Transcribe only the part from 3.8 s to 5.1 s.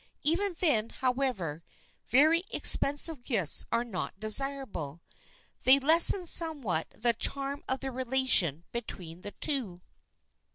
not desirable.